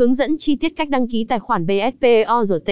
Hướng 0.00 0.14
dẫn 0.14 0.36
chi 0.38 0.56
tiết 0.56 0.76
cách 0.76 0.88
đăng 0.88 1.08
ký 1.08 1.24
tài 1.24 1.40
khoản 1.40 1.66
BSPORT. 1.66 2.70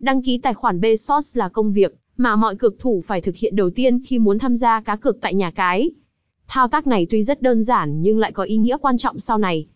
Đăng 0.00 0.22
ký 0.22 0.38
tài 0.38 0.54
khoản 0.54 0.80
BSports 0.80 1.36
là 1.36 1.48
công 1.48 1.72
việc 1.72 1.94
mà 2.16 2.36
mọi 2.36 2.56
cược 2.56 2.78
thủ 2.78 3.02
phải 3.06 3.20
thực 3.20 3.36
hiện 3.36 3.56
đầu 3.56 3.70
tiên 3.70 4.00
khi 4.06 4.18
muốn 4.18 4.38
tham 4.38 4.56
gia 4.56 4.80
cá 4.80 4.96
cược 4.96 5.20
tại 5.20 5.34
nhà 5.34 5.50
cái. 5.50 5.90
Thao 6.46 6.68
tác 6.68 6.86
này 6.86 7.06
tuy 7.10 7.22
rất 7.22 7.42
đơn 7.42 7.62
giản 7.62 8.02
nhưng 8.02 8.18
lại 8.18 8.32
có 8.32 8.42
ý 8.42 8.56
nghĩa 8.56 8.76
quan 8.80 8.98
trọng 8.98 9.18
sau 9.18 9.38
này. 9.38 9.66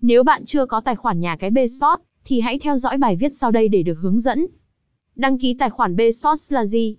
Nếu 0.00 0.24
bạn 0.24 0.44
chưa 0.44 0.66
có 0.66 0.80
tài 0.80 0.96
khoản 0.96 1.20
nhà 1.20 1.36
cái 1.36 1.50
BSports 1.50 2.02
thì 2.24 2.40
hãy 2.40 2.58
theo 2.58 2.78
dõi 2.78 2.98
bài 2.98 3.16
viết 3.16 3.34
sau 3.34 3.50
đây 3.50 3.68
để 3.68 3.82
được 3.82 3.98
hướng 3.98 4.20
dẫn. 4.20 4.46
Đăng 5.16 5.38
ký 5.38 5.54
tài 5.54 5.70
khoản 5.70 5.96
BSports 5.96 6.52
là 6.52 6.64
gì? 6.64 6.96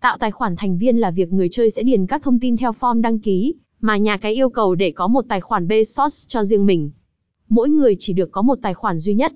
Tạo 0.00 0.18
tài 0.18 0.30
khoản 0.30 0.56
thành 0.56 0.78
viên 0.78 0.96
là 0.96 1.10
việc 1.10 1.32
người 1.32 1.48
chơi 1.48 1.70
sẽ 1.70 1.82
điền 1.82 2.06
các 2.06 2.22
thông 2.22 2.38
tin 2.38 2.56
theo 2.56 2.72
form 2.72 3.00
đăng 3.00 3.18
ký 3.18 3.54
mà 3.80 3.96
nhà 3.96 4.16
cái 4.16 4.34
yêu 4.34 4.50
cầu 4.50 4.74
để 4.74 4.90
có 4.90 5.08
một 5.08 5.24
tài 5.28 5.40
khoản 5.40 5.68
BSports 5.68 6.28
cho 6.28 6.44
riêng 6.44 6.66
mình. 6.66 6.90
Mỗi 7.50 7.68
người 7.68 7.96
chỉ 7.98 8.12
được 8.12 8.32
có 8.32 8.42
một 8.42 8.58
tài 8.62 8.74
khoản 8.74 8.98
duy 8.98 9.14
nhất. 9.14 9.32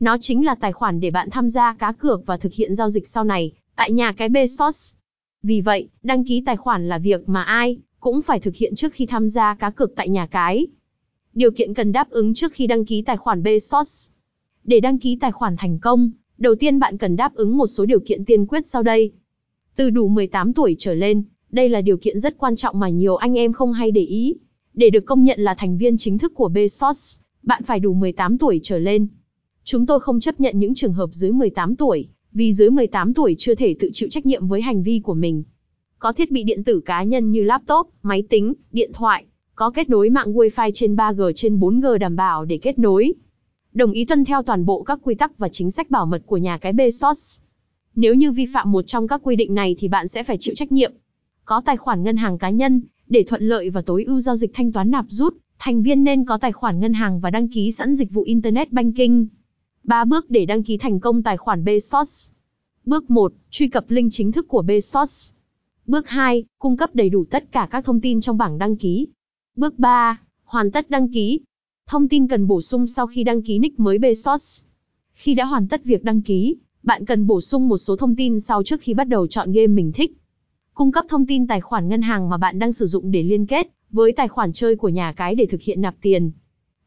Nó 0.00 0.16
chính 0.20 0.46
là 0.46 0.54
tài 0.54 0.72
khoản 0.72 1.00
để 1.00 1.10
bạn 1.10 1.30
tham 1.30 1.50
gia 1.50 1.74
cá 1.74 1.92
cược 1.92 2.26
và 2.26 2.36
thực 2.36 2.52
hiện 2.52 2.74
giao 2.74 2.90
dịch 2.90 3.08
sau 3.08 3.24
này 3.24 3.52
tại 3.76 3.92
nhà 3.92 4.12
cái 4.12 4.28
BSports. 4.28 4.94
Vì 5.42 5.60
vậy, 5.60 5.88
đăng 6.02 6.24
ký 6.24 6.42
tài 6.46 6.56
khoản 6.56 6.88
là 6.88 6.98
việc 6.98 7.28
mà 7.28 7.42
ai 7.42 7.78
cũng 8.00 8.22
phải 8.22 8.40
thực 8.40 8.56
hiện 8.56 8.74
trước 8.74 8.92
khi 8.92 9.06
tham 9.06 9.28
gia 9.28 9.54
cá 9.54 9.70
cược 9.70 9.96
tại 9.96 10.08
nhà 10.08 10.26
cái. 10.26 10.66
Điều 11.34 11.50
kiện 11.50 11.74
cần 11.74 11.92
đáp 11.92 12.10
ứng 12.10 12.34
trước 12.34 12.52
khi 12.52 12.66
đăng 12.66 12.84
ký 12.84 13.02
tài 13.02 13.16
khoản 13.16 13.42
BSports. 13.42 14.08
Để 14.64 14.80
đăng 14.80 14.98
ký 14.98 15.18
tài 15.20 15.32
khoản 15.32 15.56
thành 15.56 15.78
công, 15.78 16.10
đầu 16.38 16.54
tiên 16.54 16.78
bạn 16.78 16.98
cần 16.98 17.16
đáp 17.16 17.34
ứng 17.34 17.56
một 17.56 17.66
số 17.66 17.86
điều 17.86 18.00
kiện 18.00 18.24
tiên 18.24 18.46
quyết 18.46 18.66
sau 18.66 18.82
đây. 18.82 19.12
Từ 19.76 19.90
đủ 19.90 20.08
18 20.08 20.52
tuổi 20.52 20.76
trở 20.78 20.94
lên, 20.94 21.22
đây 21.50 21.68
là 21.68 21.80
điều 21.80 21.96
kiện 21.96 22.20
rất 22.20 22.38
quan 22.38 22.56
trọng 22.56 22.80
mà 22.80 22.88
nhiều 22.88 23.16
anh 23.16 23.38
em 23.38 23.52
không 23.52 23.72
hay 23.72 23.90
để 23.90 24.02
ý. 24.02 24.34
Để 24.74 24.90
được 24.90 25.06
công 25.06 25.24
nhận 25.24 25.40
là 25.40 25.54
thành 25.54 25.78
viên 25.78 25.96
chính 25.96 26.18
thức 26.18 26.32
của 26.34 26.48
BSports, 26.48 27.22
bạn 27.42 27.62
phải 27.62 27.80
đủ 27.80 27.94
18 27.94 28.38
tuổi 28.38 28.60
trở 28.62 28.78
lên. 28.78 29.06
Chúng 29.64 29.86
tôi 29.86 30.00
không 30.00 30.20
chấp 30.20 30.40
nhận 30.40 30.58
những 30.58 30.74
trường 30.74 30.92
hợp 30.92 31.10
dưới 31.12 31.32
18 31.32 31.76
tuổi, 31.76 32.08
vì 32.32 32.52
dưới 32.52 32.70
18 32.70 33.14
tuổi 33.14 33.34
chưa 33.38 33.54
thể 33.54 33.74
tự 33.80 33.90
chịu 33.92 34.08
trách 34.08 34.26
nhiệm 34.26 34.48
với 34.48 34.62
hành 34.62 34.82
vi 34.82 35.00
của 35.04 35.14
mình. 35.14 35.42
Có 35.98 36.12
thiết 36.12 36.30
bị 36.30 36.42
điện 36.42 36.64
tử 36.64 36.80
cá 36.80 37.02
nhân 37.02 37.32
như 37.32 37.42
laptop, 37.42 37.88
máy 38.02 38.22
tính, 38.30 38.54
điện 38.72 38.90
thoại, 38.94 39.24
có 39.54 39.70
kết 39.70 39.90
nối 39.90 40.10
mạng 40.10 40.32
Wi-Fi 40.32 40.70
trên 40.74 40.96
3G 40.96 41.32
trên 41.32 41.60
4G 41.60 41.98
đảm 41.98 42.16
bảo 42.16 42.44
để 42.44 42.58
kết 42.58 42.78
nối. 42.78 43.12
Đồng 43.72 43.92
ý 43.92 44.04
tuân 44.04 44.24
theo 44.24 44.42
toàn 44.42 44.64
bộ 44.64 44.82
các 44.82 44.98
quy 45.02 45.14
tắc 45.14 45.38
và 45.38 45.48
chính 45.48 45.70
sách 45.70 45.90
bảo 45.90 46.06
mật 46.06 46.22
của 46.26 46.36
nhà 46.36 46.58
cái 46.58 46.72
Bezos. 46.72 47.40
Nếu 47.94 48.14
như 48.14 48.32
vi 48.32 48.46
phạm 48.46 48.72
một 48.72 48.82
trong 48.82 49.08
các 49.08 49.20
quy 49.24 49.36
định 49.36 49.54
này 49.54 49.76
thì 49.78 49.88
bạn 49.88 50.08
sẽ 50.08 50.22
phải 50.22 50.36
chịu 50.40 50.54
trách 50.54 50.72
nhiệm. 50.72 50.92
Có 51.44 51.62
tài 51.64 51.76
khoản 51.76 52.02
ngân 52.02 52.16
hàng 52.16 52.38
cá 52.38 52.50
nhân, 52.50 52.82
để 53.08 53.24
thuận 53.28 53.42
lợi 53.42 53.70
và 53.70 53.82
tối 53.82 54.04
ưu 54.04 54.20
giao 54.20 54.36
dịch 54.36 54.50
thanh 54.54 54.72
toán 54.72 54.90
nạp 54.90 55.04
rút, 55.08 55.36
thành 55.64 55.82
viên 55.82 56.04
nên 56.04 56.24
có 56.24 56.38
tài 56.38 56.52
khoản 56.52 56.80
ngân 56.80 56.92
hàng 56.92 57.20
và 57.20 57.30
đăng 57.30 57.48
ký 57.48 57.72
sẵn 57.72 57.94
dịch 57.94 58.10
vụ 58.12 58.22
Internet 58.22 58.72
Banking. 58.72 59.26
3 59.84 60.04
bước 60.04 60.30
để 60.30 60.46
đăng 60.46 60.62
ký 60.62 60.78
thành 60.78 61.00
công 61.00 61.22
tài 61.22 61.36
khoản 61.36 61.64
BSports. 61.64 62.28
Bước 62.84 63.10
1, 63.10 63.32
truy 63.50 63.68
cập 63.68 63.84
link 63.88 64.12
chính 64.12 64.32
thức 64.32 64.48
của 64.48 64.62
BSports. 64.62 65.30
Bước 65.86 66.08
2, 66.08 66.44
cung 66.58 66.76
cấp 66.76 66.90
đầy 66.94 67.08
đủ 67.08 67.24
tất 67.30 67.52
cả 67.52 67.68
các 67.70 67.84
thông 67.84 68.00
tin 68.00 68.20
trong 68.20 68.38
bảng 68.38 68.58
đăng 68.58 68.76
ký. 68.76 69.06
Bước 69.56 69.78
3, 69.78 70.20
hoàn 70.44 70.70
tất 70.70 70.90
đăng 70.90 71.12
ký. 71.12 71.40
Thông 71.86 72.08
tin 72.08 72.28
cần 72.28 72.46
bổ 72.46 72.62
sung 72.62 72.86
sau 72.86 73.06
khi 73.06 73.24
đăng 73.24 73.42
ký 73.42 73.58
nick 73.58 73.80
mới 73.80 73.98
BSports. 73.98 74.62
Khi 75.14 75.34
đã 75.34 75.44
hoàn 75.44 75.68
tất 75.68 75.84
việc 75.84 76.04
đăng 76.04 76.22
ký, 76.22 76.56
bạn 76.82 77.04
cần 77.04 77.26
bổ 77.26 77.40
sung 77.40 77.68
một 77.68 77.78
số 77.78 77.96
thông 77.96 78.16
tin 78.16 78.40
sau 78.40 78.62
trước 78.62 78.80
khi 78.80 78.94
bắt 78.94 79.08
đầu 79.08 79.26
chọn 79.26 79.52
game 79.52 79.66
mình 79.66 79.92
thích. 79.92 80.21
Cung 80.74 80.92
cấp 80.92 81.04
thông 81.08 81.26
tin 81.26 81.46
tài 81.46 81.60
khoản 81.60 81.88
ngân 81.88 82.02
hàng 82.02 82.28
mà 82.28 82.36
bạn 82.36 82.58
đang 82.58 82.72
sử 82.72 82.86
dụng 82.86 83.10
để 83.10 83.22
liên 83.22 83.46
kết 83.46 83.66
với 83.90 84.12
tài 84.12 84.28
khoản 84.28 84.52
chơi 84.52 84.76
của 84.76 84.88
nhà 84.88 85.12
cái 85.12 85.34
để 85.34 85.46
thực 85.46 85.60
hiện 85.60 85.80
nạp 85.80 85.94
tiền. 86.00 86.30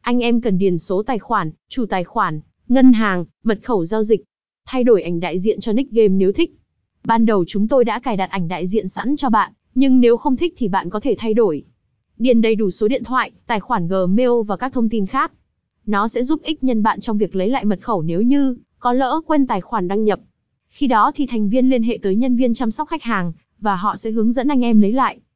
Anh 0.00 0.20
em 0.20 0.40
cần 0.40 0.58
điền 0.58 0.78
số 0.78 1.02
tài 1.02 1.18
khoản, 1.18 1.50
chủ 1.68 1.86
tài 1.86 2.04
khoản, 2.04 2.40
ngân 2.68 2.92
hàng, 2.92 3.24
mật 3.42 3.58
khẩu 3.62 3.84
giao 3.84 4.02
dịch. 4.02 4.24
Thay 4.66 4.84
đổi 4.84 5.02
ảnh 5.02 5.20
đại 5.20 5.38
diện 5.38 5.60
cho 5.60 5.72
nick 5.72 5.92
game 5.92 6.08
nếu 6.08 6.32
thích. 6.32 6.56
Ban 7.04 7.26
đầu 7.26 7.44
chúng 7.48 7.68
tôi 7.68 7.84
đã 7.84 7.98
cài 7.98 8.16
đặt 8.16 8.30
ảnh 8.30 8.48
đại 8.48 8.66
diện 8.66 8.88
sẵn 8.88 9.16
cho 9.16 9.30
bạn, 9.30 9.52
nhưng 9.74 10.00
nếu 10.00 10.16
không 10.16 10.36
thích 10.36 10.54
thì 10.56 10.68
bạn 10.68 10.90
có 10.90 11.00
thể 11.00 11.14
thay 11.18 11.34
đổi. 11.34 11.64
Điền 12.18 12.40
đầy 12.40 12.54
đủ 12.54 12.70
số 12.70 12.88
điện 12.88 13.04
thoại, 13.04 13.30
tài 13.46 13.60
khoản 13.60 13.88
Gmail 13.88 14.30
và 14.46 14.56
các 14.56 14.72
thông 14.72 14.88
tin 14.88 15.06
khác. 15.06 15.32
Nó 15.86 16.08
sẽ 16.08 16.22
giúp 16.22 16.42
ích 16.42 16.64
nhân 16.64 16.82
bạn 16.82 17.00
trong 17.00 17.18
việc 17.18 17.36
lấy 17.36 17.50
lại 17.50 17.64
mật 17.64 17.78
khẩu 17.82 18.02
nếu 18.02 18.22
như 18.22 18.56
có 18.78 18.92
lỡ 18.92 19.20
quên 19.26 19.46
tài 19.46 19.60
khoản 19.60 19.88
đăng 19.88 20.04
nhập. 20.04 20.20
Khi 20.68 20.86
đó 20.86 21.12
thì 21.14 21.26
thành 21.26 21.48
viên 21.48 21.70
liên 21.70 21.82
hệ 21.82 21.98
tới 22.02 22.16
nhân 22.16 22.36
viên 22.36 22.54
chăm 22.54 22.70
sóc 22.70 22.88
khách 22.88 23.02
hàng 23.02 23.32
và 23.60 23.76
họ 23.76 23.96
sẽ 23.96 24.10
hướng 24.10 24.32
dẫn 24.32 24.48
anh 24.48 24.64
em 24.64 24.80
lấy 24.80 24.92
lại. 24.92 25.18